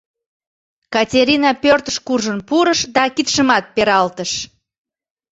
[0.93, 4.31] —Катерина пӧртыш куржын пурыш да кидшымат пералтыш.